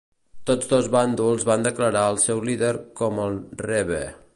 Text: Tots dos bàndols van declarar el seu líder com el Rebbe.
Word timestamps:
Tots 0.49 0.71
dos 0.71 0.87
bàndols 0.95 1.45
van 1.51 1.67
declarar 1.69 2.03
el 2.15 2.19
seu 2.27 2.45
líder 2.49 2.75
com 3.03 3.23
el 3.27 3.41
Rebbe. 3.69 4.07